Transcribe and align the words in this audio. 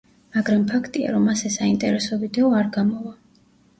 მაგრამ 0.35 0.63
ფაქტია, 0.71 1.11
რომ 1.15 1.29
ასე 1.35 1.53
საინტერესო 1.57 2.21
ვიდეო 2.25 2.51
არ 2.63 2.73
გამოვა. 2.79 3.17